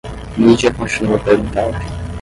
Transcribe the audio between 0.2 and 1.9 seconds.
Mídia continua a perguntar